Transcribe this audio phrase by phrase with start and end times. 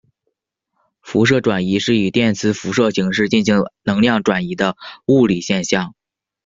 [1.01, 5.93] 辐射转移是以电磁辐射形式进行能量转移的物理现象。